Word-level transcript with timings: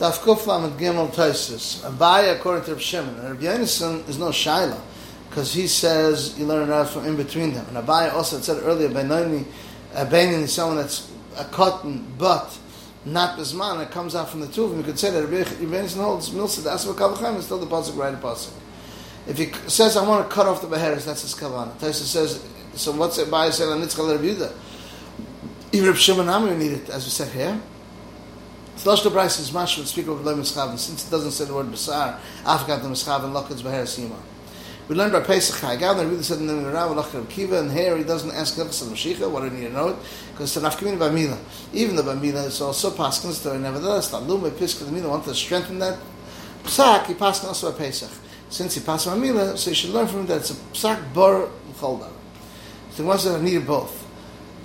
Daf 0.00 0.20
Kuf 0.20 0.46
Lamed 0.46 0.80
Gimel 0.80 1.10
Taisus. 1.10 1.82
Abaye 1.82 2.34
according 2.34 2.64
to 2.64 2.72
Rav 2.72 2.80
Shimon. 2.80 3.16
And 3.16 3.28
Rav 3.32 3.38
Yonason 3.38 4.08
is 4.08 4.18
no 4.18 4.30
Shaila, 4.30 4.80
because 5.28 5.52
he 5.52 5.66
says 5.66 6.38
you 6.38 6.46
learn 6.46 6.62
enough 6.62 6.94
from 6.94 7.04
in 7.04 7.16
between 7.16 7.52
them. 7.52 7.66
And 7.68 7.76
Abaye 7.76 8.10
also 8.14 8.38
said 8.38 8.62
earlier, 8.62 8.88
Benoni, 8.88 9.44
Benin 9.92 10.40
is 10.40 10.54
someone 10.54 10.78
that's 10.78 11.12
a 11.36 11.44
cotton, 11.44 12.14
but 12.16 12.58
not 13.04 13.38
Bisman, 13.38 13.82
it 13.82 13.90
comes 13.90 14.14
out 14.14 14.30
from 14.30 14.40
the 14.40 14.46
two 14.46 14.64
of 14.64 14.70
them. 14.70 14.78
You 14.78 14.86
could 14.86 14.98
say 14.98 15.10
that 15.10 15.26
Rav 15.26 15.46
Yonason 15.46 16.02
holds 16.02 16.30
Milsa, 16.30 16.64
that's 16.64 16.86
what 16.86 16.96
Kavachem 16.96 17.36
is 17.36 17.44
still 17.44 17.58
the 17.58 17.66
Pasuk, 17.66 17.98
right? 17.98 18.14
Pasuk. 18.14 18.54
If 19.28 19.36
he 19.36 19.52
says, 19.68 19.98
I 19.98 20.08
want 20.08 20.26
to 20.26 20.34
cut 20.34 20.46
off 20.46 20.62
the 20.62 20.66
Beheres, 20.66 21.04
that's 21.04 21.20
his 21.20 21.34
Kavanah. 21.34 21.74
Taisus 21.74 22.06
says, 22.06 22.42
so 22.72 22.92
what's 22.92 23.22
by 23.24 23.50
saying, 23.50 23.78
Nitzchal 23.82 24.10
Rav 24.10 24.22
Yudah? 24.22 24.50
Even 25.72 25.88
Rav 25.88 25.98
Shimon 25.98 26.26
Amir 26.26 26.56
need 26.56 26.72
it, 26.72 26.88
as 26.88 27.04
we 27.04 27.10
said 27.10 27.30
here. 27.32 27.60
Those 28.82 29.04
the 29.04 29.10
Bryce 29.10 29.38
is 29.38 29.52
mash 29.52 29.76
would 29.76 29.86
speak 29.86 30.06
of 30.06 30.24
the 30.24 30.32
Mischav, 30.32 30.78
since 30.78 31.06
it 31.06 31.10
doesn't 31.10 31.32
say 31.32 31.44
the 31.44 31.52
word 31.52 31.66
Basar, 31.66 32.18
Afghan 32.46 32.82
the 32.82 32.88
Mischav 32.88 33.24
and 33.24 33.34
Loket's 33.34 33.60
Beher 33.60 33.82
Sima. 33.82 34.16
We 34.88 34.96
learned 34.96 35.12
by 35.12 35.20
Pesach 35.20 35.56
Chagav, 35.56 36.00
and 36.00 36.10
really 36.10 36.22
said 36.22 36.38
in 36.38 36.46
the 36.46 36.54
Rav, 36.54 36.96
Locher 36.96 37.28
Kiva, 37.28 37.60
and 37.60 37.70
here 37.70 37.94
he 37.98 38.04
doesn't 38.04 38.30
ask 38.30 38.56
Nefes 38.56 38.82
and 38.82 38.96
Mashiach, 38.96 39.30
what 39.30 39.40
do 39.40 39.46
you 39.46 39.52
need 39.52 39.68
to 39.68 39.72
know? 39.74 39.98
Because 40.32 40.56
it's 40.56 40.64
an 40.64 40.70
Afkamina 40.70 40.96
Bamila. 40.96 41.38
Even 41.74 41.94
the 41.94 42.02
Bamila 42.02 42.46
is 42.46 42.58
also 42.62 42.90
Paskin 42.90 43.32
story, 43.32 43.58
nevertheless, 43.58 44.10
the 44.10 44.18
Lume 44.18 44.50
Piska 44.50 44.86
the 44.86 44.92
Mila 44.92 45.10
wanted 45.10 45.26
to 45.26 45.34
strengthen 45.34 45.78
that 45.78 45.98
Psak, 46.62 47.04
he 47.06 47.14
passed 47.14 47.44
also 47.44 47.70
by 47.70 47.78
Pesach. 47.78 48.10
Since 48.48 48.76
he 48.76 48.80
passed 48.80 49.06
Bamila, 49.06 49.58
so 49.58 49.70
you 49.70 49.76
should 49.76 49.90
learn 49.90 50.06
from 50.06 50.20
him 50.20 50.26
that 50.28 50.38
it's 50.38 50.50
a 50.52 50.54
Psak 50.54 51.12
Bor 51.12 51.50
Cholda. 51.78 52.10
So 52.92 53.02
he 53.02 53.08
wants 53.08 53.24
to 53.24 53.42
need 53.42 53.66
both 53.66 53.99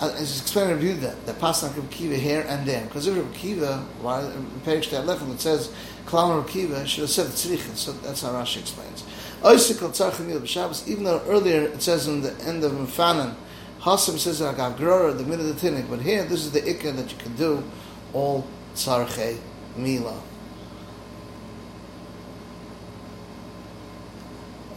as 0.00 0.40
explained 0.40 0.70
in 0.70 0.76
review 0.76 0.94
that 0.94 1.24
the 1.26 1.32
pasuk 1.32 1.76
of 1.78 1.88
Kiva 1.90 2.16
here 2.16 2.44
and 2.48 2.66
there 2.66 2.84
because 2.84 3.06
if 3.06 3.34
Kiva 3.34 3.78
while 4.02 4.30
in 4.30 4.46
that 4.64 5.06
left 5.06 5.22
it 5.22 5.40
says 5.40 5.72
Kalam 6.04 6.46
Kiva 6.46 6.86
should 6.86 7.02
have 7.02 7.10
said 7.10 7.26
tzrichin 7.26 7.74
so 7.74 7.92
that's 7.92 8.22
how 8.22 8.30
Rashi 8.30 8.60
explains. 8.60 9.04
Oisikal 9.42 9.90
tzarchim 9.90 10.28
b'Shabbos 10.40 10.86
even 10.86 11.04
though 11.04 11.22
earlier 11.26 11.62
it 11.62 11.80
says 11.80 12.08
in 12.08 12.20
the 12.20 12.34
end 12.44 12.62
of 12.62 12.72
Mfanan 12.72 13.34
Hasim 13.80 14.18
says 14.18 14.40
that 14.40 14.56
Agav 14.56 14.76
Grora 14.76 15.16
the 15.16 15.24
middle 15.24 15.48
of 15.48 15.60
the 15.60 15.68
Tinnik 15.68 15.88
but 15.88 16.00
here 16.00 16.24
this 16.24 16.44
is 16.44 16.52
the 16.52 16.60
ikka 16.60 16.94
that 16.94 17.10
you 17.10 17.18
can 17.18 17.34
do 17.36 17.64
all 18.12 18.46
tzarchei 18.74 19.38
mila. 19.76 20.20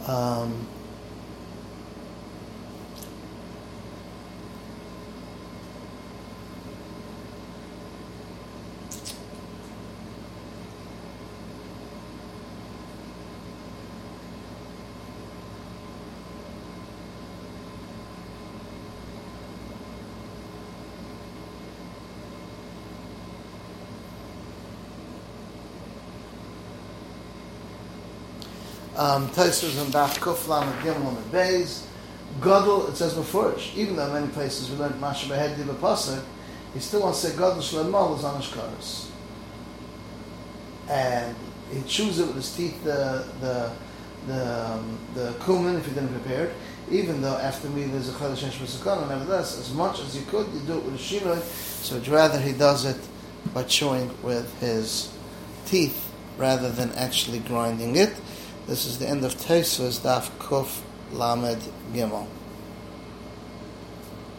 Um, 0.06 0.66
um, 29.00 29.28
Taisus 29.30 29.80
and 29.80 29.92
Daf 29.92 30.16
and 30.18 30.74
Gimel 30.84 31.16
and 31.16 31.32
Beis. 31.32 31.86
Gadol, 32.42 32.88
it 32.88 32.96
says 32.96 33.14
before, 33.14 33.56
even 33.74 33.96
though 33.96 34.12
many 34.12 34.28
places 34.28 34.70
we 34.70 34.76
learned 34.76 35.00
Masha 35.00 35.26
Behed 35.26 35.56
Diva 35.56 35.72
Pasuk, 35.74 36.22
he 36.74 36.80
still 36.80 37.02
wants 37.02 37.22
to 37.22 37.28
say 37.28 37.36
Gadol 37.36 37.56
Shlemal 37.56 38.18
is 38.18 38.24
on. 38.24 38.40
And 40.88 41.34
he 41.72 41.82
chews 41.82 42.18
it 42.18 42.26
with 42.26 42.36
his 42.36 42.54
teeth, 42.54 42.84
the, 42.84 43.24
the, 43.40 43.72
the, 44.26 44.70
um, 44.70 44.98
the 45.14 45.30
kumin, 45.40 45.78
if 45.78 45.86
he 45.86 45.94
didn't 45.94 46.10
prepare 46.10 46.46
it, 46.46 46.54
even 46.90 47.22
though 47.22 47.36
after 47.38 47.68
me 47.70 47.84
there's 47.84 48.10
a 48.10 48.12
Chodesh 48.12 48.42
and 48.42 48.52
Shvasakana, 48.52 49.08
nevertheless, 49.08 49.58
as 49.58 49.72
much 49.72 50.00
as 50.00 50.14
you 50.14 50.22
could, 50.26 50.46
you 50.52 50.60
do 50.60 50.76
it 50.76 50.84
with 50.84 50.94
a 50.94 50.98
Shinoi, 50.98 51.40
so 51.40 51.96
it's 51.96 52.08
rather 52.08 52.38
he 52.38 52.52
does 52.52 52.84
it 52.84 52.98
by 53.54 53.62
chewing 53.62 54.10
with 54.22 54.60
his 54.60 55.10
teeth 55.64 56.12
rather 56.36 56.70
than 56.70 56.92
actually 56.92 57.38
grinding 57.38 57.96
it. 57.96 58.14
This 58.66 58.86
is 58.86 58.98
the 58.98 59.08
end 59.08 59.24
of 59.24 59.34
Tesis 59.34 60.00
Daf 60.00 60.30
Kuf 60.38 60.82
Lamed 61.12 61.62
Gimel. 61.92 62.26